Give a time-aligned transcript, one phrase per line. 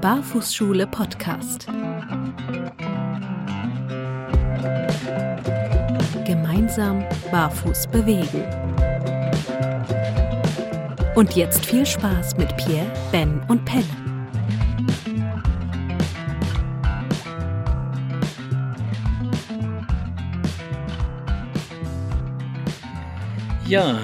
[0.00, 1.66] Barfußschule Podcast.
[6.24, 8.44] Gemeinsam barfuß bewegen.
[11.14, 13.84] Und jetzt viel Spaß mit Pierre, Ben und Pelle.
[23.66, 23.98] Ja,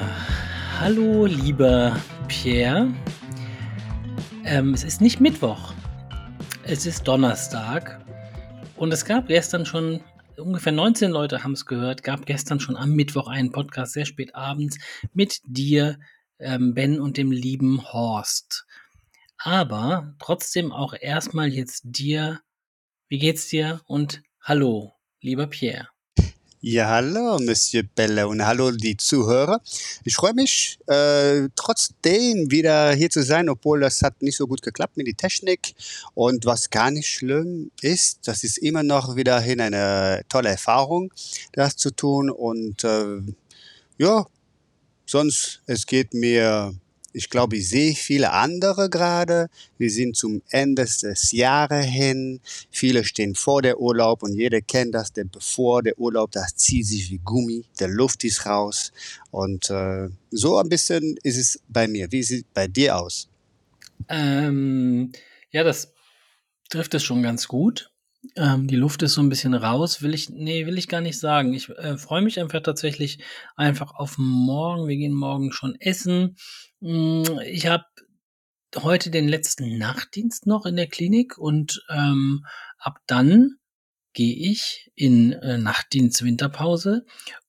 [0.89, 1.95] hallo lieber
[2.29, 2.90] Pierre.
[4.44, 5.75] Ähm, es ist nicht Mittwoch,
[6.62, 8.03] es ist Donnerstag
[8.75, 10.00] und es gab gestern schon,
[10.39, 14.35] ungefähr 19 Leute haben es gehört, gab gestern schon am Mittwoch einen Podcast sehr spät
[14.35, 14.79] abends
[15.12, 15.98] mit dir,
[16.39, 18.64] ähm, Ben und dem lieben Horst.
[19.36, 22.40] Aber trotzdem auch erstmal jetzt dir,
[23.09, 25.89] wie geht's dir und hallo, lieber Pierre.
[26.61, 29.61] Ja, hallo, Monsieur Belle und hallo die Zuhörer.
[30.03, 34.61] Ich freue mich, äh, trotzdem wieder hier zu sein, obwohl das hat nicht so gut
[34.62, 35.77] geklappt mit der Technik.
[36.14, 41.12] Und was gar nicht schlimm ist, das ist immer noch wiederhin eine tolle Erfahrung,
[41.53, 42.29] das zu tun.
[42.29, 43.20] Und äh,
[43.98, 44.27] ja,
[45.06, 46.75] sonst, es geht mir
[47.19, 49.48] ich glaube, ich sehe viele andere gerade.
[49.77, 52.41] Wir sind zum Ende des Jahres hin.
[52.70, 56.86] Viele stehen vor der Urlaub und jeder kennt das, denn bevor der Urlaub, das zieht
[56.86, 58.92] sich wie Gummi, der Luft ist raus.
[59.30, 62.11] Und äh, so ein bisschen ist es bei mir.
[62.12, 63.28] Wie sieht es bei dir aus?
[64.08, 65.12] Ähm,
[65.50, 65.92] ja, das
[66.70, 67.91] trifft es schon ganz gut.
[68.36, 71.19] Ähm, die Luft ist so ein bisschen raus, will ich, nee, will ich gar nicht
[71.19, 71.55] sagen.
[71.55, 73.19] Ich äh, freue mich einfach tatsächlich
[73.56, 74.88] einfach auf morgen.
[74.88, 76.36] Wir gehen morgen schon essen.
[76.80, 77.84] Hm, ich habe
[78.77, 82.44] heute den letzten Nachtdienst noch in der Klinik und ähm,
[82.78, 83.56] ab dann
[84.12, 87.05] gehe ich in äh, Nachtdienst Winterpause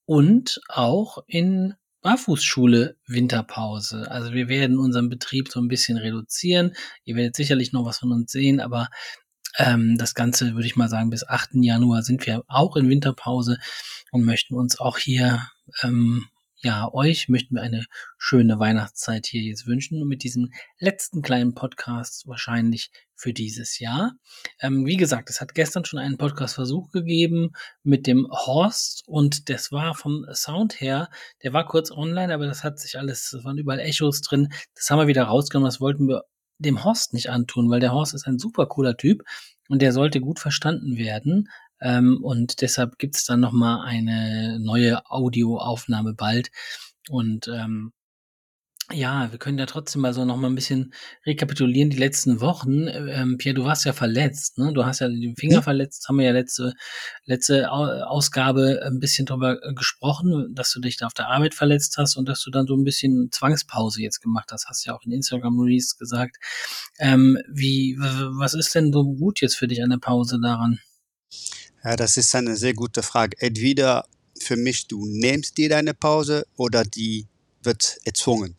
[0.05, 4.09] und auch in Barfußschule Winterpause.
[4.09, 6.73] Also wir werden unseren Betrieb so ein bisschen reduzieren.
[7.03, 8.87] Ihr werdet sicherlich noch was von uns sehen, aber
[9.57, 11.49] ähm, das Ganze würde ich mal sagen, bis 8.
[11.53, 13.57] Januar sind wir auch in Winterpause
[14.11, 15.47] und möchten uns auch hier
[15.83, 16.27] ähm,
[16.61, 17.85] ja, euch möchten wir eine
[18.17, 24.13] schöne Weihnachtszeit hier jetzt wünschen und mit diesem letzten kleinen Podcast wahrscheinlich für dieses Jahr.
[24.59, 27.51] Ähm, wie gesagt, es hat gestern schon einen Podcast-Versuch gegeben
[27.83, 31.09] mit dem Horst und das war vom Sound her,
[31.43, 34.49] der war kurz online, aber das hat sich alles, es waren überall Echos drin.
[34.75, 36.23] Das haben wir wieder rausgenommen, das wollten wir
[36.59, 39.23] dem Horst nicht antun, weil der Horst ist ein super cooler Typ
[39.69, 41.49] und der sollte gut verstanden werden.
[41.81, 46.51] Ähm, und deshalb gibt es dann nochmal eine neue Audioaufnahme bald.
[47.09, 47.93] Und ähm,
[48.91, 50.93] ja, wir können ja trotzdem mal so noch mal ein bisschen
[51.25, 52.87] rekapitulieren die letzten Wochen.
[52.87, 54.73] Ähm, Pierre, du warst ja verletzt, ne?
[54.73, 55.61] Du hast ja den Finger ja.
[55.61, 56.73] verletzt, haben wir ja letzte
[57.25, 61.97] letzte Ausgabe ein bisschen drüber äh, gesprochen, dass du dich da auf der Arbeit verletzt
[61.97, 64.67] hast und dass du dann so ein bisschen Zwangspause jetzt gemacht hast.
[64.67, 66.37] Hast ja auch in Instagram Release gesagt.
[66.97, 70.79] Ähm, wie was ist denn so gut jetzt für dich an der Pause daran?
[71.83, 73.37] Ja, das ist eine sehr gute Frage.
[73.39, 74.05] Entweder
[74.39, 77.27] für mich, du nimmst dir deine Pause oder die
[77.63, 78.55] wird erzwungen.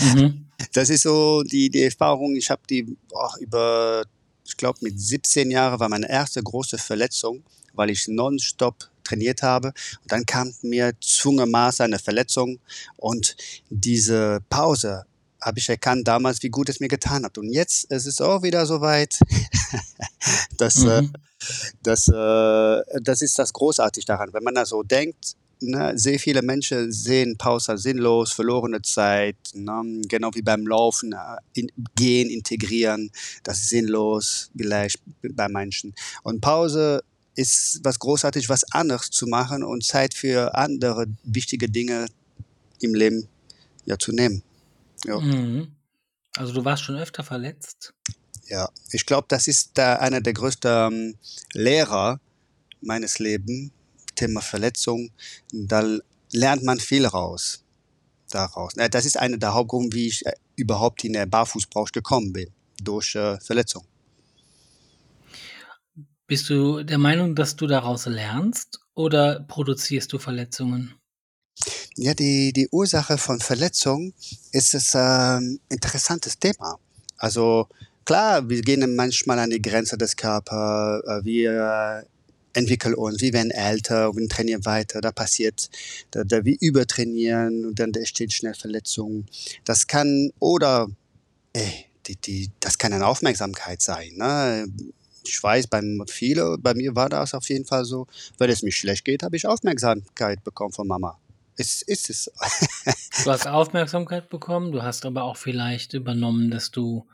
[0.00, 0.44] Mhm.
[0.72, 4.04] Das ist so die, die Erfahrung, ich habe die oh, über,
[4.44, 9.68] ich glaube mit 17 Jahren war meine erste große Verletzung, weil ich nonstop trainiert habe.
[9.68, 12.58] Und dann kam mir zwungenermaßen eine Verletzung
[12.96, 13.36] und
[13.70, 15.04] diese Pause
[15.40, 17.38] habe ich erkannt damals, wie gut es mir getan hat.
[17.38, 19.18] Und jetzt ist es auch wieder so weit,
[20.56, 21.12] dass, äh, mhm.
[21.82, 24.32] Das, äh, das ist das großartig daran.
[24.32, 29.36] Wenn man da so denkt, ne, sehr viele Menschen sehen Pause als sinnlos, verlorene Zeit,
[29.54, 33.10] ne, genau wie beim Laufen, äh, in, gehen, integrieren,
[33.42, 35.94] das ist sinnlos vielleicht bei Menschen.
[36.22, 37.02] Und Pause
[37.34, 42.06] ist was großartig, was anderes zu machen und Zeit für andere wichtige Dinge
[42.80, 43.28] im Leben
[43.84, 44.42] ja zu nehmen.
[45.04, 45.20] Ja.
[45.20, 45.68] Mhm.
[46.36, 47.94] Also du warst schon öfter verletzt?
[48.48, 51.14] Ja, ich glaube, das ist da einer der größten ähm,
[51.52, 52.20] Lehrer
[52.80, 53.70] meines Lebens,
[54.18, 55.10] Thema Verletzung.
[55.52, 55.98] Da
[56.32, 57.64] lernt man viel raus.
[58.30, 58.74] Daraus.
[58.90, 62.50] Das ist einer der Hauptgründe, wie ich äh, überhaupt in der Barfußbranche gekommen bin,
[62.82, 63.84] durch äh, Verletzung.
[66.26, 70.94] Bist du der Meinung, dass du daraus lernst oder produzierst du Verletzungen?
[71.96, 74.12] Ja, die, die Ursache von Verletzung
[74.52, 76.78] ist ein äh, interessantes Thema.
[77.16, 77.66] Also
[78.04, 82.04] klar, wir gehen manchmal an die Grenze des Körpers, äh, wir
[82.58, 85.70] entwickeln uns, wir werden älter, wir trainieren weiter, da passiert,
[86.10, 89.26] da, da wir übertrainieren und dann entsteht schnell Verletzungen.
[89.64, 90.88] Das kann, oder,
[91.52, 94.12] ey, die, die, das kann eine Aufmerksamkeit sein.
[94.16, 94.66] Ne?
[95.24, 98.06] Ich weiß, bei viele, bei mir war das auf jeden Fall so,
[98.38, 101.18] wenn es mir schlecht geht, habe ich Aufmerksamkeit bekommen von Mama.
[101.56, 102.30] es ist es.
[103.24, 107.06] du hast Aufmerksamkeit bekommen, du hast aber auch vielleicht übernommen, dass du,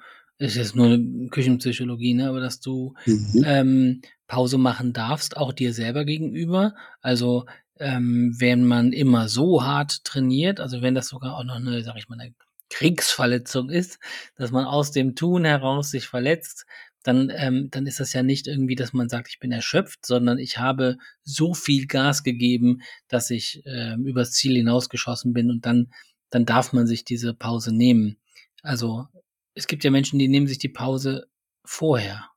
[0.44, 0.98] ist jetzt nur
[1.30, 3.44] Küchenpsychologie, ne, aber dass du mhm.
[3.44, 6.74] ähm, Pause machen darfst, auch dir selber gegenüber.
[7.00, 7.46] Also
[7.78, 11.96] ähm, wenn man immer so hart trainiert, also wenn das sogar auch noch eine, sag
[11.96, 12.34] ich mal, eine
[12.70, 13.98] Kriegsverletzung ist,
[14.36, 16.66] dass man aus dem Tun heraus sich verletzt,
[17.02, 20.38] dann, ähm, dann ist das ja nicht irgendwie, dass man sagt, ich bin erschöpft, sondern
[20.38, 25.92] ich habe so viel Gas gegeben, dass ich ähm, übers Ziel hinausgeschossen bin und dann,
[26.30, 28.16] dann darf man sich diese Pause nehmen.
[28.62, 29.06] Also
[29.54, 31.28] es gibt ja Menschen, die nehmen sich die Pause
[31.64, 32.28] vorher,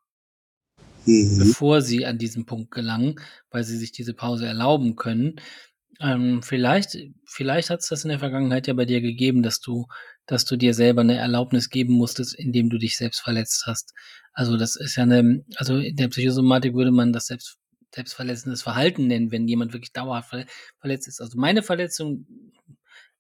[1.06, 1.40] mhm.
[1.40, 3.20] bevor sie an diesen Punkt gelangen,
[3.50, 5.42] weil sie sich diese Pause erlauben können.
[6.00, 9.88] Ähm, vielleicht, vielleicht hat es das in der Vergangenheit ja bei dir gegeben, dass du,
[10.28, 13.94] dass du dir selber eine Erlaubnis geben musstest, indem du dich selbst verletzt hast.
[14.34, 17.58] Also das ist ja eine, also in der Psychosomatik würde man das selbst,
[17.96, 20.36] selbstverletzendes Verhalten nennen, wenn jemand wirklich dauerhaft
[20.80, 21.20] verletzt ist.
[21.20, 22.28] Also meine Verletzung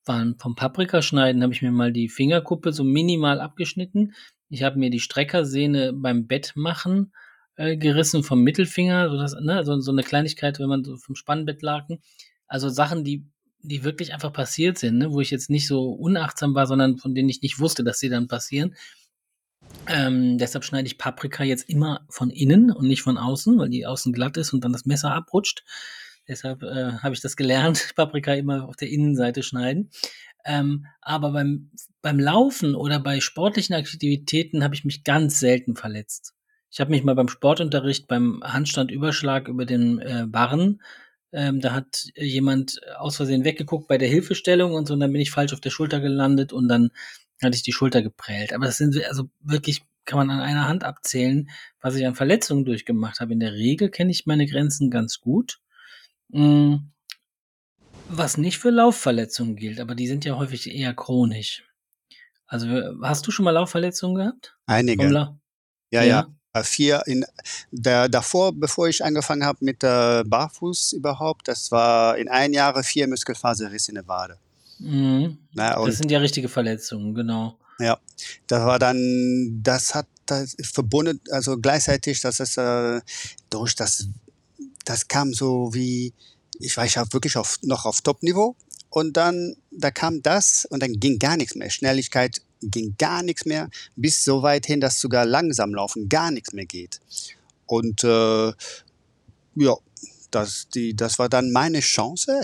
[0.08, 4.14] waren vom Paprikaschneiden, habe ich mir mal die Fingerkuppe so minimal abgeschnitten.
[4.50, 7.12] Ich habe mir die Streckersehne beim Bett machen
[7.58, 11.16] äh, gerissen vom Mittelfinger, so, das, ne, so, so eine Kleinigkeit, wenn man so vom
[11.16, 12.00] Spannbett lagen.
[12.48, 13.26] Also Sachen, die,
[13.62, 15.12] die wirklich einfach passiert sind, ne?
[15.12, 18.10] wo ich jetzt nicht so unachtsam war, sondern von denen ich nicht wusste, dass sie
[18.10, 18.76] dann passieren.
[19.88, 23.86] Ähm, deshalb schneide ich Paprika jetzt immer von innen und nicht von außen, weil die
[23.86, 25.64] außen glatt ist und dann das Messer abrutscht.
[26.28, 29.90] Deshalb äh, habe ich das gelernt, Paprika immer auf der Innenseite schneiden.
[30.46, 31.72] Ähm, aber beim,
[32.02, 36.34] beim Laufen oder bei sportlichen Aktivitäten habe ich mich ganz selten verletzt.
[36.70, 40.82] Ich habe mich mal beim Sportunterricht beim Handstandüberschlag über den äh, Barren
[41.34, 45.22] ähm, da hat jemand aus Versehen weggeguckt bei der Hilfestellung und so, und dann bin
[45.22, 46.92] ich falsch auf der Schulter gelandet und dann
[47.42, 48.54] hatte ich die Schulter geprellt.
[48.54, 51.50] Aber das sind also wirklich, kann man an einer Hand abzählen,
[51.82, 53.34] was ich an Verletzungen durchgemacht habe.
[53.34, 55.60] In der Regel kenne ich meine Grenzen ganz gut.
[56.30, 56.92] Mhm.
[58.10, 61.64] Was nicht für Laufverletzungen gilt, aber die sind ja häufig eher chronisch.
[62.48, 62.68] Also
[63.02, 64.58] hast du schon mal Laufverletzungen gehabt?
[64.66, 65.12] Einige.
[65.12, 65.38] Ja,
[65.92, 67.26] ja, ja, äh, vier in
[67.72, 72.82] der, davor, bevor ich angefangen habe mit äh, Barfuß überhaupt, das war in ein Jahr
[72.84, 74.38] vier Muskelfaserrisse in der Wade.
[74.80, 75.38] Mhm.
[75.54, 77.58] Na, das sind ja richtige Verletzungen, genau.
[77.80, 78.00] Ja,
[78.48, 83.02] das war dann, das hat das verbunden, also gleichzeitig, dass es äh,
[83.50, 84.08] durch das,
[84.90, 86.14] das kam so wie,
[86.60, 88.56] ich war ich wirklich auf, noch auf Top-Niveau
[88.90, 91.70] und dann, da kam das und dann ging gar nichts mehr.
[91.70, 96.54] Schnelligkeit ging gar nichts mehr, bis so weit hin, dass sogar langsam laufen gar nichts
[96.54, 97.00] mehr geht.
[97.66, 98.48] Und äh,
[99.56, 99.76] ja,
[100.32, 102.42] das, die, das war dann meine Chance.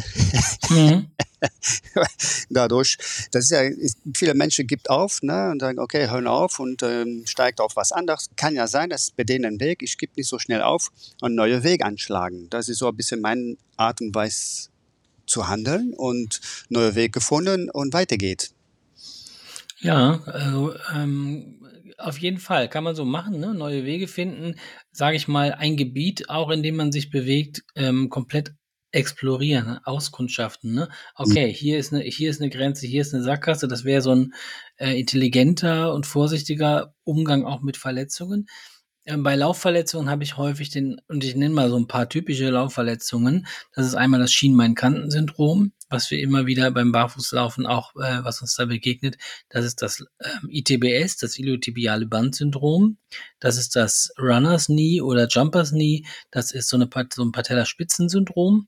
[0.69, 1.07] Mhm.
[2.49, 2.97] Dadurch,
[3.31, 3.69] das ist ja,
[4.15, 7.91] viele Menschen gibt auf ne, und sagen, okay, hören auf und ähm, steigt auf was
[7.91, 8.29] anderes.
[8.35, 10.91] Kann ja sein, dass bei denen ein Weg, ich gebe nicht so schnell auf
[11.21, 12.49] und neuen Weg anschlagen.
[12.49, 14.69] Das ist so ein bisschen meine Art und Weise
[15.25, 18.51] zu handeln und neuer Weg gefunden und weitergeht.
[19.79, 21.62] Ja, also ähm,
[21.97, 23.53] auf jeden Fall kann man so machen, ne?
[23.53, 24.55] neue Wege finden,
[24.91, 28.53] sage ich mal, ein Gebiet, auch in dem man sich bewegt, ähm, komplett
[28.91, 29.81] explorieren, ne?
[29.85, 30.73] auskundschaften.
[30.73, 30.87] Ne?
[31.15, 31.53] Okay, mhm.
[31.53, 33.67] hier ist eine, hier ist eine Grenze, hier ist eine Sackgasse.
[33.67, 34.33] Das wäre so ein
[34.77, 38.47] äh, intelligenter und vorsichtiger Umgang auch mit Verletzungen.
[39.05, 42.49] Ähm, bei Laufverletzungen habe ich häufig den, und ich nenne mal so ein paar typische
[42.49, 43.47] Laufverletzungen.
[43.73, 48.55] Das ist einmal das Schienbein-Kanten-Syndrom, was wir immer wieder beim Barfußlaufen auch, äh, was uns
[48.55, 49.17] da begegnet.
[49.49, 52.97] Das ist das ähm, ITBS, das iliotibiale Bandsyndrom.
[53.39, 56.03] Das ist das Runners Knee oder Jumpers Knee.
[56.31, 58.67] Das ist so, eine, so ein Patellaspitzensyndrom.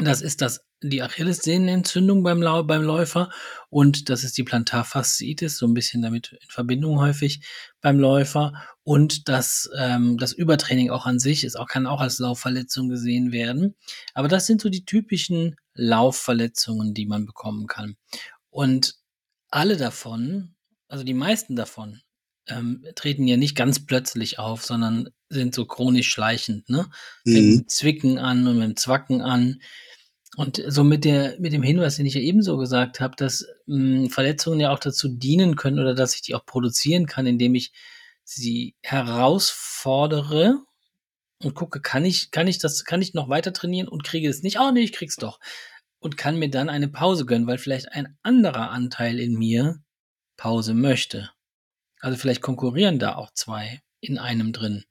[0.00, 3.30] Das ist das die Achillessehnenentzündung beim, beim Läufer
[3.68, 7.44] und das ist die Plantarfasziitis, so ein bisschen damit in Verbindung häufig
[7.80, 8.52] beim Läufer
[8.84, 13.32] und das, ähm, das Übertraining auch an sich ist auch, kann auch als Laufverletzung gesehen
[13.32, 13.74] werden.
[14.14, 17.96] Aber das sind so die typischen Laufverletzungen, die man bekommen kann.
[18.50, 18.94] Und
[19.50, 20.54] alle davon,
[20.86, 22.00] also die meisten davon,
[22.48, 26.86] ähm, treten ja nicht ganz plötzlich auf, sondern sind so chronisch schleichend, ne?
[27.24, 27.56] Mhm.
[27.56, 29.60] mit Zwicken an und mit dem Zwacken an.
[30.36, 34.02] Und so mit, der, mit dem Hinweis, den ich ja ebenso gesagt habe, dass mh,
[34.02, 37.54] hm, Verletzungen ja auch dazu dienen können oder dass ich die auch produzieren kann, indem
[37.54, 37.72] ich
[38.24, 40.62] sie herausfordere
[41.42, 44.42] und gucke, kann ich, kann ich das, kann ich noch weiter trainieren und kriege es
[44.42, 44.60] nicht?
[44.60, 45.40] Oh nee, ich krieg's doch.
[46.00, 49.82] Und kann mir dann eine Pause gönnen, weil vielleicht ein anderer Anteil in mir
[50.36, 51.30] Pause möchte.
[52.00, 54.84] Also vielleicht konkurrieren da auch zwei in einem drin.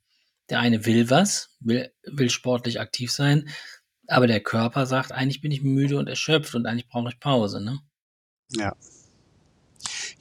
[0.50, 3.50] Der eine will was, will, will sportlich aktiv sein,
[4.08, 7.62] aber der Körper sagt, eigentlich bin ich müde und erschöpft und eigentlich brauche ich Pause,
[7.62, 7.80] ne?
[8.52, 8.76] Ja.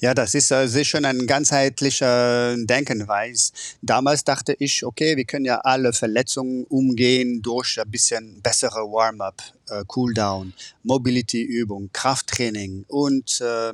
[0.01, 3.53] Ja, das ist äh, sicher ein ganzheitlicher Denkenweise.
[3.81, 9.43] Damals dachte ich, okay, wir können ja alle Verletzungen umgehen durch ein bisschen bessere Warm-up,
[9.71, 10.53] äh, Cooldown,
[10.83, 13.73] Mobility-Übung, Krafttraining und äh,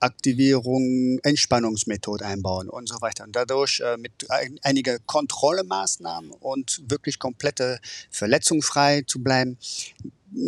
[0.00, 3.24] Aktivierung, Entspannungsmethode einbauen und so weiter.
[3.24, 9.58] Und dadurch äh, mit ein, einige Kontrollemaßnahmen und wirklich komplette verletzungsfrei zu bleiben.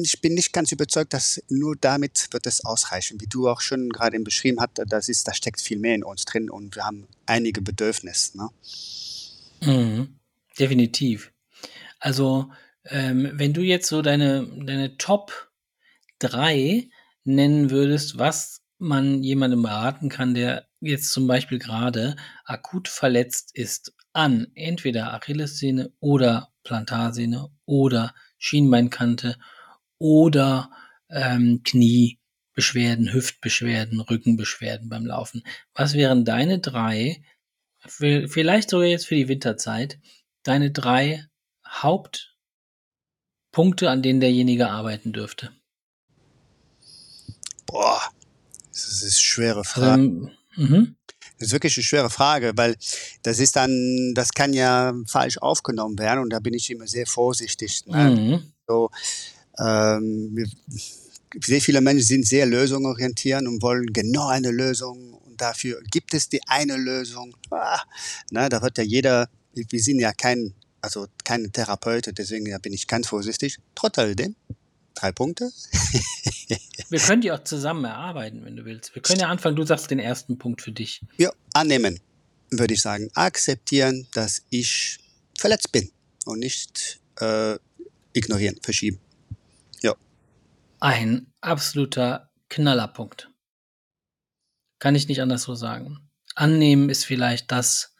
[0.02, 3.21] Ich bin nicht ganz überzeugt, dass nur damit wird es ausreichen.
[3.21, 6.25] Wie du auch schon gerade beschrieben hast, das ist, da steckt viel mehr in uns
[6.25, 8.37] drin und wir haben einige Bedürfnisse.
[8.37, 8.49] Ne?
[9.62, 10.16] Mhm,
[10.59, 11.33] definitiv.
[11.99, 12.50] Also
[12.85, 15.50] ähm, wenn du jetzt so deine, deine Top
[16.19, 16.88] 3
[17.25, 23.94] nennen würdest, was man jemandem raten kann, der jetzt zum Beispiel gerade akut verletzt ist
[24.12, 29.37] an entweder Achillessehne oder Plantarsehne oder Schienbeinkante
[29.99, 30.70] oder
[31.10, 35.42] ähm, Kniebeschwerden, Hüftbeschwerden, Rückenbeschwerden beim Laufen.
[35.75, 37.22] Was wären deine drei,
[37.87, 40.00] vielleicht sogar jetzt für die Winterzeit,
[40.42, 41.26] deine drei
[41.66, 42.30] Hauptpunkte,
[43.90, 45.52] an denen derjenige arbeiten dürfte?
[47.66, 48.00] Boah,
[48.87, 50.02] das ist eine schwere Frage.
[50.02, 50.96] Ähm, mhm.
[51.38, 52.76] Das ist wirklich eine schwere Frage, weil
[53.22, 57.06] das ist dann, das kann ja falsch aufgenommen werden und da bin ich immer sehr
[57.06, 57.87] vorsichtig.
[57.87, 58.10] Ne?
[58.10, 58.52] Mhm.
[58.66, 58.90] So,
[59.58, 60.46] ähm,
[61.42, 66.28] sehr viele Menschen sind sehr lösungsorientiert und wollen genau eine Lösung und dafür gibt es
[66.28, 67.34] die eine Lösung.
[67.50, 67.80] Ah,
[68.30, 72.87] ne, da wird ja jeder, wir sind ja kein, also keine Therapeut, deswegen bin ich
[72.87, 73.58] ganz vorsichtig.
[73.75, 74.34] Trotzdem
[75.00, 75.50] drei Punkte.
[76.90, 78.95] Wir können die auch zusammen erarbeiten, wenn du willst.
[78.95, 81.00] Wir können ja anfangen, du sagst den ersten Punkt für dich.
[81.16, 82.00] Ja, annehmen,
[82.50, 83.11] würde ich sagen.
[83.14, 84.99] Akzeptieren, dass ich
[85.38, 85.90] verletzt bin
[86.26, 87.57] und nicht äh,
[88.12, 88.99] ignorieren, verschieben.
[89.83, 89.95] Ja.
[90.80, 93.30] Ein absoluter Knallerpunkt.
[94.80, 95.99] Kann ich nicht anders so sagen.
[96.35, 97.95] Annehmen ist vielleicht das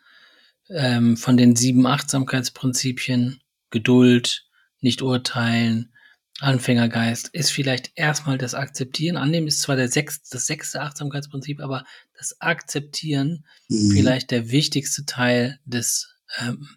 [0.69, 3.41] ähm, von den sieben Achtsamkeitsprinzipien,
[3.71, 4.47] Geduld,
[4.81, 5.93] nicht urteilen,
[6.41, 9.17] Anfängergeist ist vielleicht erstmal das Akzeptieren.
[9.17, 11.85] Annehmen ist zwar der sechste, das sechste Achtsamkeitsprinzip, aber
[12.17, 13.93] das Akzeptieren mhm.
[13.93, 16.69] vielleicht der wichtigste Teil des ähm,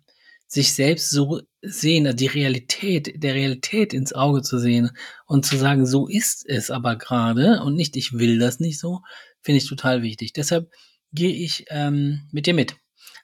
[0.47, 4.91] sich selbst so sehen, also die Realität, der Realität ins Auge zu sehen
[5.25, 9.01] und zu sagen, so ist es aber gerade und nicht, ich will das nicht so,
[9.41, 10.33] finde ich total wichtig.
[10.33, 10.69] Deshalb
[11.11, 12.75] gehe ich ähm, mit dir mit.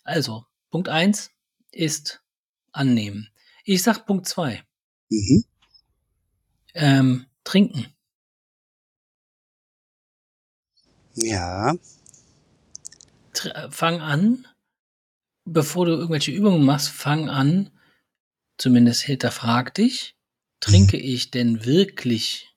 [0.04, 1.32] Also, Punkt eins
[1.72, 2.22] ist
[2.72, 3.30] annehmen.
[3.64, 4.64] Ich sag Punkt zwei.
[5.10, 5.44] Mhm
[6.74, 7.88] ähm, trinken.
[11.16, 11.74] Ja.
[13.44, 14.48] Äh, fang an,
[15.46, 17.72] bevor du irgendwelche Übungen machst, fang an,
[18.58, 20.16] zumindest hinterfrag dich,
[20.60, 21.04] trinke mhm.
[21.04, 22.56] ich denn wirklich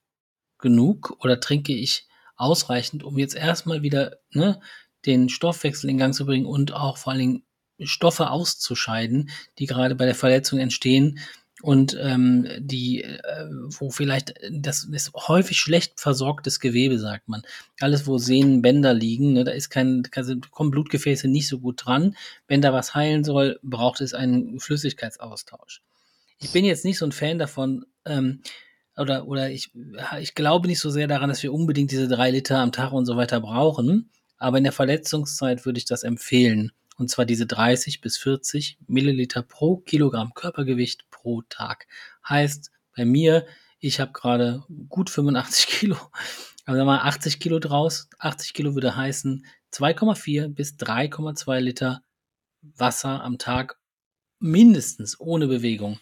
[0.58, 4.60] genug oder trinke ich ausreichend, um jetzt erstmal wieder ne,
[5.06, 7.46] den Stoffwechsel in Gang zu bringen und auch vor allen Dingen
[7.80, 11.18] Stoffe auszuscheiden, die gerade bei der Verletzung entstehen,
[11.62, 13.46] und ähm, die, äh,
[13.78, 17.42] wo vielleicht, das ist häufig schlecht versorgtes Gewebe, sagt man.
[17.80, 20.02] Alles, wo Sehnen, Bänder liegen, ne, da ist kein,
[20.50, 22.16] kommen Blutgefäße nicht so gut dran.
[22.48, 25.82] Wenn da was heilen soll, braucht es einen Flüssigkeitsaustausch.
[26.40, 28.40] Ich bin jetzt nicht so ein Fan davon, ähm,
[28.96, 29.70] oder, oder ich,
[30.20, 33.06] ich glaube nicht so sehr daran, dass wir unbedingt diese drei Liter am Tag und
[33.06, 34.10] so weiter brauchen.
[34.36, 36.72] Aber in der Verletzungszeit würde ich das empfehlen.
[36.98, 41.86] Und zwar diese 30 bis 40 Milliliter pro Kilogramm Körpergewicht pro Tag.
[42.28, 43.46] Heißt bei mir,
[43.78, 45.96] ich habe gerade gut 85 Kilo,
[46.64, 48.08] also mal 80 Kilo draus.
[48.18, 52.02] 80 Kilo würde heißen 2,4 bis 3,2 Liter
[52.60, 53.78] Wasser am Tag
[54.38, 55.98] mindestens ohne Bewegung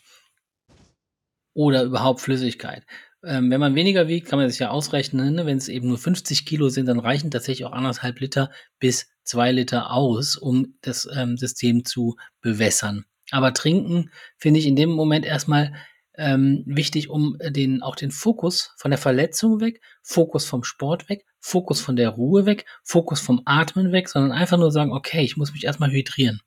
[1.54, 2.84] oder überhaupt Flüssigkeit.
[3.22, 5.46] Ähm, wenn man weniger wiegt, kann man sich ja ausrechnen, ne?
[5.46, 9.52] wenn es eben nur 50 Kilo sind, dann reichen tatsächlich auch anderthalb Liter bis zwei
[9.52, 13.04] Liter aus, um das ähm, System zu bewässern.
[13.30, 15.72] Aber trinken finde ich in dem Moment erstmal
[16.16, 21.25] ähm, wichtig, um den, auch den Fokus von der Verletzung weg, Fokus vom Sport weg,
[21.40, 25.37] Fokus von der Ruhe weg, Fokus vom Atmen weg, sondern einfach nur sagen, okay, ich
[25.37, 26.40] muss mich erstmal hydrieren.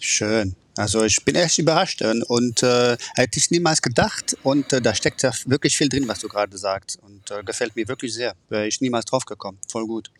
[0.00, 0.56] Schön.
[0.76, 5.22] Also ich bin echt überrascht und äh, hätte ich niemals gedacht und äh, da steckt
[5.22, 8.34] ja wirklich viel drin, was du gerade sagst und äh, gefällt mir wirklich sehr.
[8.48, 9.58] Wäre ich niemals drauf gekommen.
[9.68, 10.10] Voll gut.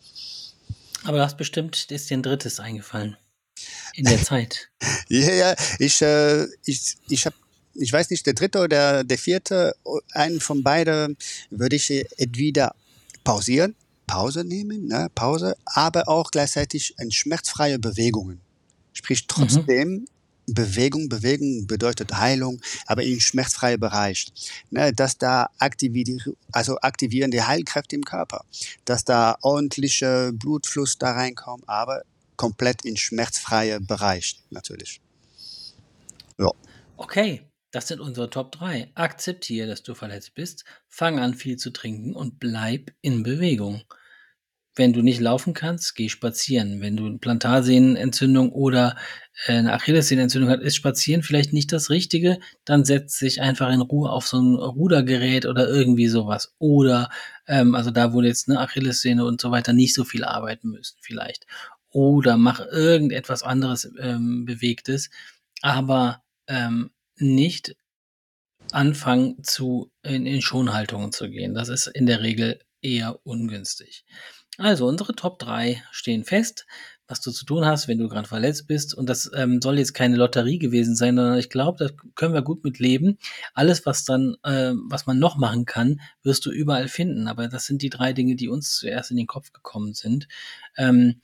[1.03, 3.17] Aber du hast bestimmt, ist dir ein drittes eingefallen
[3.93, 4.69] in der Zeit.
[5.09, 7.35] ja, ja, ich, äh, ich, ich habe,
[7.73, 9.75] ich weiß nicht, der dritte oder der vierte,
[10.13, 11.17] einen von beiden
[11.49, 12.75] würde ich entweder
[13.23, 13.75] pausieren,
[14.07, 18.41] Pause nehmen, ne, Pause, aber auch gleichzeitig ein schmerzfreie Bewegungen.
[18.93, 20.05] Sprich, trotzdem mhm.
[20.47, 24.27] Bewegung, Bewegung bedeutet Heilung, aber in schmerzfreiem Bereich.
[24.69, 28.43] Ne, dass da aktivieren, also aktivieren die Heilkräfte im Körper,
[28.85, 32.01] dass da ordentliche Blutfluss da reinkommt, aber
[32.41, 34.99] komplett in schmerzfreiem Bereich natürlich.
[36.39, 36.49] Ja.
[36.97, 38.89] Okay, das sind unsere Top 3.
[38.95, 43.83] Akzeptiere, dass du verletzt bist, fang an viel zu trinken und bleib in Bewegung.
[44.73, 46.81] Wenn du nicht laufen kannst, geh spazieren.
[46.81, 48.97] Wenn du eine Plantarsehnenentzündung oder
[49.45, 52.39] äh, eine Achillessehnenentzündung hast, ist Spazieren vielleicht nicht das Richtige.
[52.65, 56.55] Dann setz dich einfach in Ruhe auf so ein Rudergerät oder irgendwie sowas.
[56.57, 57.11] Oder,
[57.47, 60.97] ähm, also da, wo jetzt eine Achillessehne und so weiter nicht so viel arbeiten müssen,
[61.01, 61.45] vielleicht.
[61.91, 65.09] Oder mach irgendetwas anderes ähm, Bewegtes,
[65.61, 67.75] aber ähm, nicht
[68.71, 71.53] anfangen zu in, in Schonhaltungen zu gehen.
[71.53, 74.05] Das ist in der Regel eher ungünstig.
[74.57, 76.65] Also unsere Top 3 stehen fest,
[77.07, 78.93] was du zu tun hast, wenn du gerade verletzt bist.
[78.93, 82.41] Und das ähm, soll jetzt keine Lotterie gewesen sein, sondern ich glaube, da können wir
[82.41, 83.17] gut mit leben.
[83.53, 87.27] Alles, was dann, äh, was man noch machen kann, wirst du überall finden.
[87.27, 90.27] Aber das sind die drei Dinge, die uns zuerst in den Kopf gekommen sind.
[90.77, 91.21] Ähm,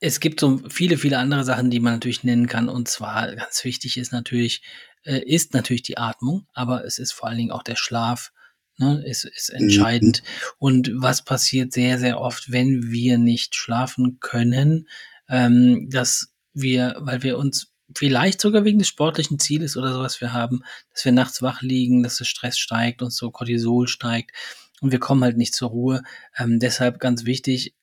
[0.00, 2.68] es gibt so viele, viele andere Sachen, die man natürlich nennen kann.
[2.68, 4.62] Und zwar ganz wichtig ist natürlich,
[5.04, 8.32] äh, ist natürlich die Atmung, aber es ist vor allen Dingen auch der Schlaf
[8.78, 9.64] ne, ist, ist mhm.
[9.64, 10.22] entscheidend.
[10.58, 14.88] Und was passiert sehr, sehr oft, wenn wir nicht schlafen können,
[15.28, 20.32] ähm, dass wir, weil wir uns vielleicht sogar wegen des sportlichen Zieles oder sowas wir
[20.32, 24.32] haben, dass wir nachts wach liegen, dass der Stress steigt und so Cortisol steigt
[24.80, 26.02] und wir kommen halt nicht zur Ruhe.
[26.36, 27.74] Ähm, deshalb ganz wichtig,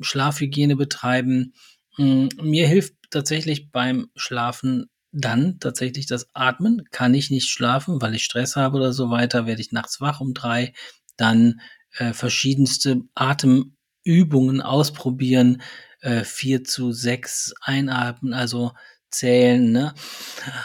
[0.00, 1.54] Schlafhygiene betreiben.
[1.98, 6.84] Mir hilft tatsächlich beim Schlafen dann tatsächlich das Atmen.
[6.92, 10.20] Kann ich nicht schlafen, weil ich Stress habe oder so weiter, werde ich nachts wach
[10.20, 10.72] um drei.
[11.16, 11.60] Dann
[11.96, 15.62] äh, verschiedenste Atemübungen ausprobieren.
[16.00, 18.72] Äh, vier zu sechs einatmen, also
[19.10, 19.72] zählen.
[19.72, 19.94] Ne?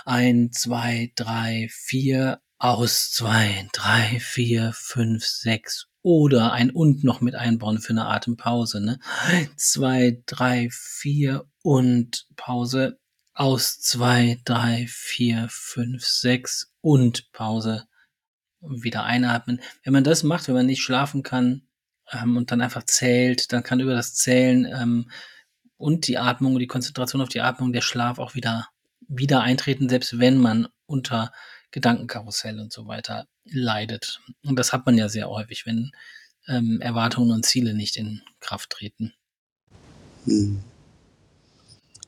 [0.05, 2.39] Ein, zwei, drei, vier.
[2.57, 8.79] Aus zwei, drei, vier, fünf, sechs oder ein und noch mit einbauen für eine Atempause.
[8.79, 8.99] Ne?
[9.57, 12.99] Zwei, drei, vier und Pause
[13.33, 17.87] aus zwei, drei, vier, fünf, sechs und Pause
[18.61, 19.61] wieder einatmen.
[19.83, 21.67] Wenn man das macht, wenn man nicht schlafen kann
[22.11, 25.11] ähm, und dann einfach zählt, dann kann über das Zählen ähm,
[25.75, 28.69] und die Atmung und die Konzentration auf die Atmung der Schlaf auch wieder
[29.07, 31.31] wieder eintreten, selbst wenn man unter
[31.75, 34.21] Gedankenkarussell und so weiter leidet.
[34.45, 35.91] Und das hat man ja sehr häufig, wenn
[36.47, 39.13] ähm, Erwartungen und Ziele nicht in Kraft treten.
[40.23, 40.63] Hm.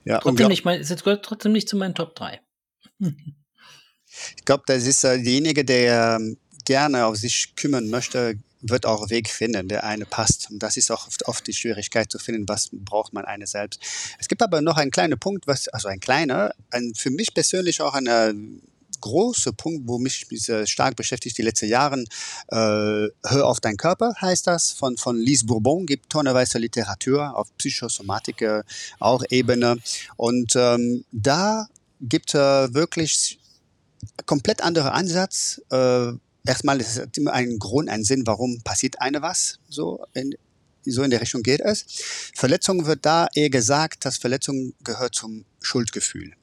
[0.06, 2.40] Ja, trotzdem, nicht mein, es gehört trotzdem nicht zu meinen Top 3.
[4.38, 9.02] ich glaube, das ist äh, derjenige, der ähm, gerne auf sich kümmern möchte, wird auch
[9.02, 10.50] einen Weg finden, der eine passt.
[10.50, 13.82] Und das ist auch oft, oft die Schwierigkeit zu finden, was braucht man eine selbst.
[14.18, 17.82] Es gibt aber noch einen kleinen Punkt, was, also ein kleiner, ein, für mich persönlich
[17.82, 18.34] auch eine
[19.02, 20.26] große Punkt, wo mich
[20.66, 22.04] stark beschäftigt die letzten Jahre.
[22.50, 27.56] Äh, Hör auf deinen Körper heißt das, von, von Lise Bourbon, gibt tonneweise Literatur auf
[27.58, 28.46] Psychosomatik
[29.00, 29.78] auch Ebene.
[30.16, 31.68] Und ähm, da
[32.02, 33.40] gibt es äh, wirklich
[34.26, 35.62] komplett andere Ansatz.
[35.72, 36.12] Äh,
[36.46, 40.36] erstmal ist es immer ein Grund, ein Sinn, warum passiert eine was, so in,
[40.86, 41.86] so in der Richtung geht es.
[42.36, 46.34] Verletzung wird da eher gesagt, dass Verletzung gehört zum Schuldgefühl.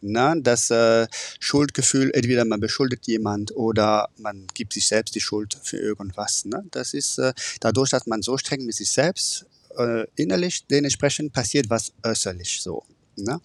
[0.00, 1.06] Na, das äh,
[1.40, 6.44] Schuldgefühl, entweder man beschuldigt jemand oder man gibt sich selbst die Schuld für irgendwas.
[6.44, 6.64] Ne?
[6.70, 9.46] Das ist äh, dadurch, dass man so streng mit sich selbst
[9.78, 12.84] äh, innerlich dementsprechend passiert was äußerlich so.
[13.16, 13.40] Ne?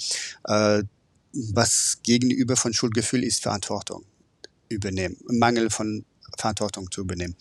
[0.45, 0.83] Äh,
[1.33, 4.05] was gegenüber von Schuldgefühl ist Verantwortung
[4.69, 6.05] übernehmen, Mangel von
[6.37, 7.35] Verantwortung zu übernehmen.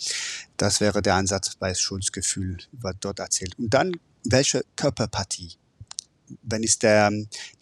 [0.56, 3.58] Das wäre der Ansatz bei Schuldgefühl, was dort erzählt.
[3.58, 3.92] Und dann
[4.24, 5.52] welche Körperpartie
[6.42, 7.12] wenn es der,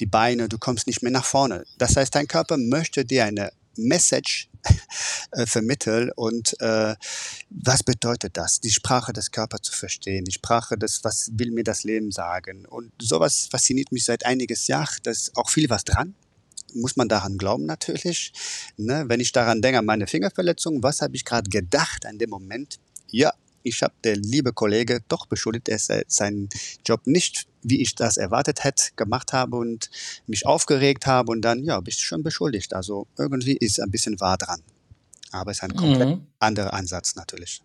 [0.01, 1.65] die Beine, du kommst nicht mehr nach vorne.
[1.79, 4.49] Das heißt, dein Körper möchte dir eine Message
[5.33, 6.95] äh, vermitteln und äh,
[7.51, 8.61] was bedeutet das?
[8.61, 12.67] Die Sprache des Körpers zu verstehen, die Sprache des, was will mir das Leben sagen?
[12.67, 14.89] Und sowas fasziniert mich seit einiges Jahr.
[15.03, 16.15] Da ist auch viel was dran.
[16.75, 18.33] Muss man daran glauben natürlich.
[18.77, 19.05] Ne?
[19.07, 22.79] Wenn ich daran denke, meine Fingerverletzung, was habe ich gerade gedacht an dem Moment?
[23.11, 26.49] Ja, ich habe der liebe Kollege doch beschuldigt, dass er seinen
[26.87, 29.91] Job nicht, wie ich das erwartet hätte, gemacht habe und
[30.27, 32.75] mich aufgeregt habe und dann, ja, bist du schon beschuldigt.
[32.75, 34.61] Also irgendwie ist ein bisschen wahr dran.
[35.33, 36.27] Aber es ist ein komplett mhm.
[36.39, 37.63] anderer Ansatz natürlich.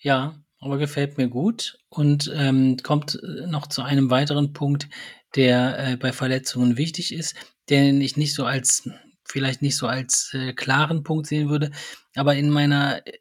[0.00, 4.88] Ja, aber gefällt mir gut und ähm, kommt äh, noch zu einem weiteren Punkt,
[5.34, 7.34] der äh, bei Verletzungen wichtig ist,
[7.70, 8.88] den ich nicht so als
[9.26, 11.70] vielleicht nicht so als äh, klaren Punkt sehen würde,
[12.14, 13.12] aber in meiner äh,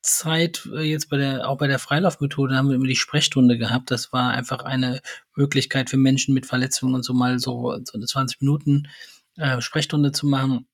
[0.00, 3.90] Zeit äh, jetzt bei der, auch bei der Freilaufmethode haben wir immer die Sprechstunde gehabt.
[3.90, 5.00] Das war einfach eine
[5.34, 8.88] Möglichkeit für Menschen mit Verletzungen und so mal so, so 20 Minuten
[9.36, 10.66] äh, Sprechstunde zu machen.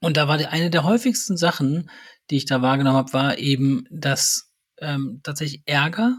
[0.00, 1.90] Und da war die, eine der häufigsten Sachen,
[2.30, 6.16] die ich da wahrgenommen habe, war eben, dass ähm, tatsächlich Ärger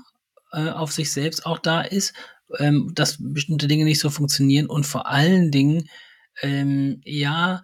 [0.51, 2.13] äh, auf sich selbst auch da ist,
[2.57, 5.87] ähm, dass bestimmte Dinge nicht so funktionieren und vor allen Dingen,
[6.41, 7.61] ähm, ja,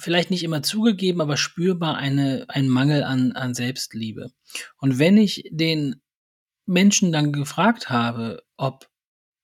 [0.00, 4.30] vielleicht nicht immer zugegeben, aber spürbar eine, ein Mangel an, an Selbstliebe.
[4.78, 6.00] Und wenn ich den
[6.66, 8.88] Menschen dann gefragt habe, ob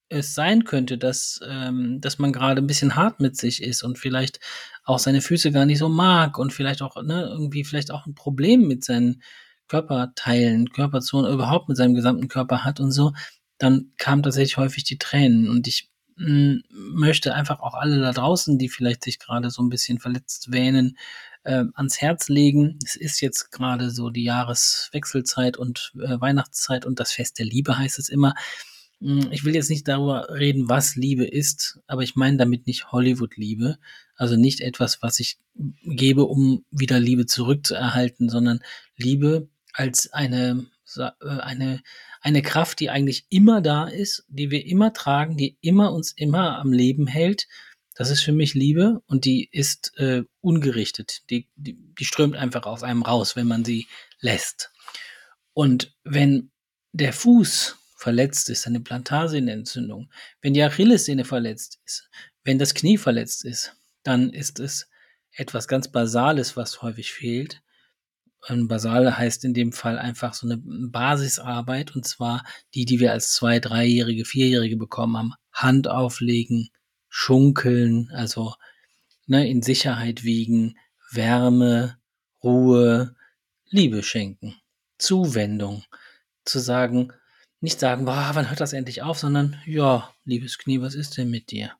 [0.08, 3.98] es sein könnte, dass, ähm, dass man gerade ein bisschen hart mit sich ist und
[3.98, 4.38] vielleicht
[4.84, 8.14] auch seine Füße gar nicht so mag und vielleicht auch, ne, irgendwie vielleicht auch ein
[8.14, 9.22] Problem mit seinen
[9.68, 13.12] Körperteilen, Körperzonen, überhaupt mit seinem gesamten Körper hat und so,
[13.58, 15.48] dann kam tatsächlich häufig die Tränen.
[15.48, 19.98] Und ich möchte einfach auch alle da draußen, die vielleicht sich gerade so ein bisschen
[19.98, 20.96] verletzt wähnen,
[21.44, 22.78] äh, ans Herz legen.
[22.84, 27.78] Es ist jetzt gerade so die Jahreswechselzeit und äh, Weihnachtszeit und das Fest der Liebe
[27.78, 28.34] heißt es immer.
[29.00, 32.92] Hm, ich will jetzt nicht darüber reden, was Liebe ist, aber ich meine damit nicht
[32.92, 33.78] Hollywood-Liebe,
[34.16, 35.38] also nicht etwas, was ich
[35.84, 38.60] gebe, um wieder Liebe zurückzuerhalten, sondern
[38.96, 41.82] Liebe als eine, äh, eine,
[42.26, 46.58] eine Kraft, die eigentlich immer da ist, die wir immer tragen, die immer uns immer
[46.58, 47.46] am Leben hält.
[47.94, 51.22] Das ist für mich Liebe und die ist äh, ungerichtet.
[51.30, 53.86] Die, die, die strömt einfach aus einem raus, wenn man sie
[54.18, 54.72] lässt.
[55.52, 56.50] Und wenn
[56.90, 60.10] der Fuß verletzt ist, eine Plantarsehnenentzündung,
[60.42, 62.10] wenn die Achillessehne verletzt ist,
[62.42, 64.88] wenn das Knie verletzt ist, dann ist es
[65.30, 67.62] etwas ganz Basales, was häufig fehlt.
[68.48, 72.44] Und basal heißt in dem Fall einfach so eine Basisarbeit, und zwar
[72.74, 75.34] die, die wir als zwei, dreijährige, vierjährige bekommen haben.
[75.52, 76.70] Hand auflegen,
[77.08, 78.54] schunkeln, also
[79.26, 80.76] ne, in Sicherheit wiegen,
[81.10, 81.98] Wärme,
[82.42, 83.16] Ruhe,
[83.68, 84.54] Liebe schenken,
[84.98, 85.84] Zuwendung,
[86.44, 87.12] zu sagen,
[87.60, 91.30] nicht sagen, boah, wann hört das endlich auf, sondern ja, liebes Knie, was ist denn
[91.30, 91.72] mit dir?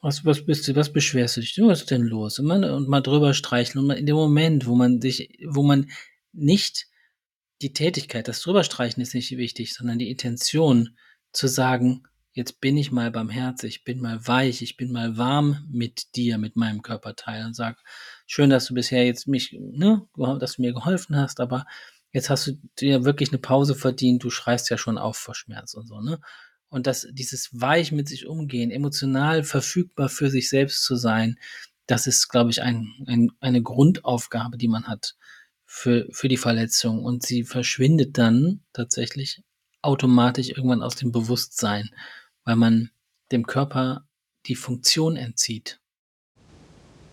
[0.00, 1.58] Was, was bist du, was beschwerst du dich?
[1.58, 2.38] Was ist denn los?
[2.38, 3.84] Und, man, und mal drüber streicheln.
[3.84, 5.90] Und in dem Moment, wo man sich, wo man
[6.32, 6.86] nicht
[7.62, 10.96] die Tätigkeit, das drüberstreichen ist nicht wichtig, sondern die Intention
[11.32, 15.66] zu sagen, jetzt bin ich mal barmherzig, ich bin mal weich, ich bin mal warm
[15.68, 17.82] mit dir, mit meinem Körperteil und sag,
[18.26, 20.06] schön, dass du bisher jetzt mich, ne,
[20.38, 21.66] dass du mir geholfen hast, aber
[22.12, 25.74] jetzt hast du dir wirklich eine Pause verdient, du schreist ja schon auf vor Schmerz
[25.74, 26.20] und so, ne?
[26.70, 31.38] Und das, dieses weich mit sich umgehen, emotional verfügbar für sich selbst zu sein,
[31.86, 35.16] das ist, glaube ich, ein, ein, eine Grundaufgabe, die man hat
[35.64, 37.02] für, für die Verletzung.
[37.02, 39.42] Und sie verschwindet dann tatsächlich
[39.80, 41.88] automatisch irgendwann aus dem Bewusstsein,
[42.44, 42.90] weil man
[43.32, 44.06] dem Körper
[44.46, 45.80] die Funktion entzieht.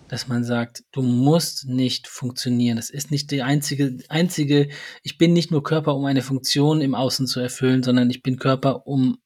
[0.10, 2.76] Dass man sagt, du musst nicht funktionieren.
[2.76, 4.70] Das ist nicht die einzige, einzige,
[5.04, 8.38] ich bin nicht nur Körper, um eine Funktion im Außen zu erfüllen, sondern ich bin
[8.38, 9.18] Körper, um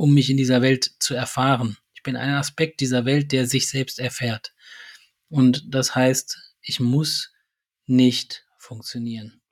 [0.00, 1.76] um mich in dieser Welt zu erfahren.
[1.92, 4.54] Ich bin ein Aspekt dieser Welt, der sich selbst erfährt.
[5.28, 7.32] Und das heißt, ich muss
[7.84, 9.42] nicht funktionieren.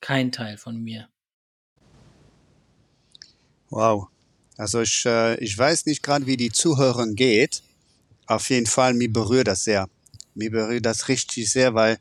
[0.00, 1.10] Kein Teil von mir.
[3.68, 4.08] Wow.
[4.56, 7.62] Also ich, äh, ich weiß nicht gerade, wie die Zuhörerin geht.
[8.24, 9.90] Auf jeden Fall, mir berührt das sehr.
[10.34, 11.98] Mir berührt das richtig sehr, weil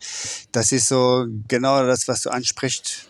[0.53, 3.09] das ist so genau das, was du ansprichst.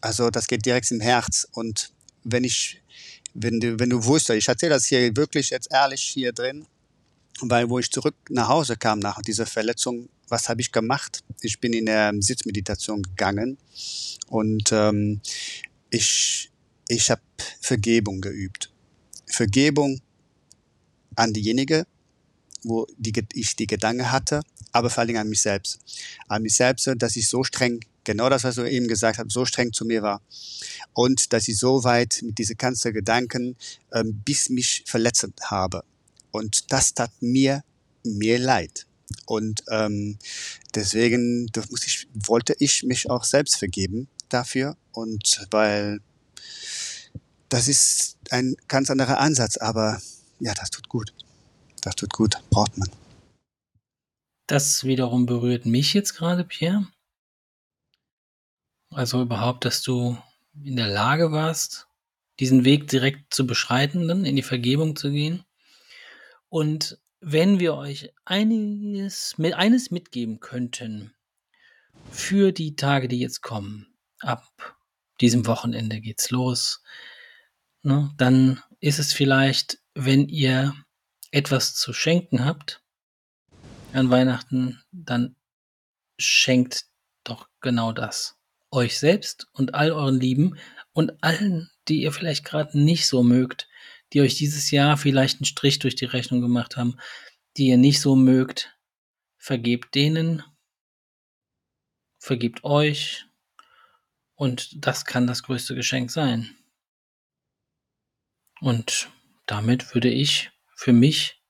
[0.00, 1.48] Also das geht direkt im Herz.
[1.50, 1.90] Und
[2.22, 2.81] wenn ich
[3.34, 6.66] wenn du, wenn du wusstest, ich erzähle das hier wirklich jetzt ehrlich hier drin,
[7.40, 11.22] weil wo ich zurück nach Hause kam nach dieser Verletzung, was habe ich gemacht?
[11.40, 13.58] Ich bin in der Sitzmeditation gegangen
[14.28, 15.20] und ähm,
[15.90, 16.50] ich,
[16.88, 17.22] ich habe
[17.60, 18.70] Vergebung geübt.
[19.26, 20.00] Vergebung
[21.16, 21.86] an diejenige,
[22.62, 24.40] wo die, ich die Gedanken hatte,
[24.72, 25.80] aber vor allem an mich selbst.
[26.28, 29.44] An mich selbst, dass ich so streng genau das, was du eben gesagt hast, so
[29.44, 30.20] streng zu mir war.
[30.92, 33.56] Und dass ich so weit mit diesen ganzen Gedanken
[33.92, 35.84] ähm, bis mich verletzt habe.
[36.30, 37.62] Und das tat mir,
[38.04, 38.86] mir leid.
[39.26, 40.18] Und ähm,
[40.74, 44.76] deswegen muss ich, wollte ich mich auch selbst vergeben dafür.
[44.92, 46.00] Und weil
[47.48, 50.00] das ist ein ganz anderer Ansatz, aber
[50.40, 51.12] ja, das tut gut.
[51.82, 52.88] Das tut gut, braucht man.
[54.46, 56.86] Das wiederum berührt mich jetzt gerade, Pierre.
[58.92, 60.18] Also überhaupt, dass du
[60.62, 61.88] in der Lage warst,
[62.40, 65.44] diesen Weg direkt zu beschreiten, dann in die Vergebung zu gehen.
[66.48, 71.14] Und wenn wir euch einiges, eines mitgeben könnten
[72.10, 74.44] für die Tage, die jetzt kommen, ab
[75.20, 76.82] diesem Wochenende geht's los,
[77.82, 80.74] ne, dann ist es vielleicht, wenn ihr
[81.30, 82.82] etwas zu schenken habt
[83.94, 85.36] an Weihnachten, dann
[86.18, 86.86] schenkt
[87.24, 88.41] doch genau das
[88.72, 90.58] euch selbst und all euren Lieben
[90.92, 93.68] und allen, die ihr vielleicht gerade nicht so mögt,
[94.12, 96.96] die euch dieses Jahr vielleicht einen Strich durch die Rechnung gemacht haben,
[97.56, 98.76] die ihr nicht so mögt,
[99.36, 100.42] vergebt denen,
[102.18, 103.26] vergebt euch
[104.34, 106.56] und das kann das größte Geschenk sein.
[108.60, 109.10] Und
[109.46, 111.42] damit würde ich für mich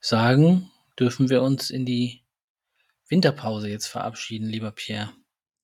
[0.00, 2.24] sagen, dürfen wir uns in die
[3.08, 5.12] Winterpause jetzt verabschieden, lieber Pierre.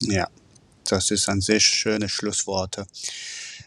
[0.00, 0.28] Ja,
[0.92, 2.86] das ist ein sehr schönes Schlusswort.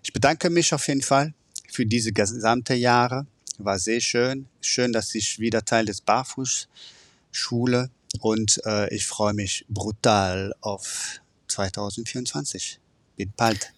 [0.03, 1.33] Ich bedanke mich auf jeden Fall
[1.71, 3.27] für diese gesamte Jahre.
[3.57, 4.47] War sehr schön.
[4.61, 7.89] Schön, dass ich wieder Teil des Barfußschule
[8.21, 12.79] und äh, ich freue mich brutal auf 2024.
[13.17, 13.73] Bis bald.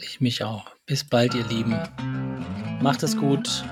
[0.00, 0.66] Ich mich auch.
[0.86, 1.78] Bis bald, ihr Lieben.
[2.80, 3.64] Macht es gut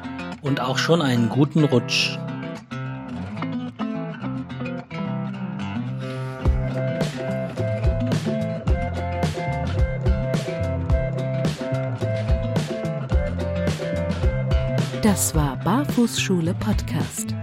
[0.42, 2.18] und auch schon einen guten Rutsch.
[15.18, 17.34] Das war Barfußschule Podcast.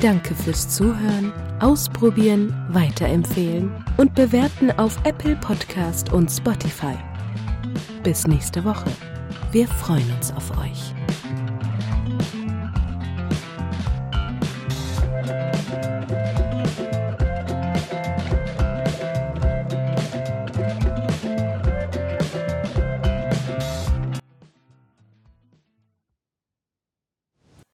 [0.00, 6.96] Danke fürs Zuhören, Ausprobieren, Weiterempfehlen und Bewerten auf Apple Podcast und Spotify.
[8.02, 8.90] Bis nächste Woche.
[9.52, 10.93] Wir freuen uns auf euch.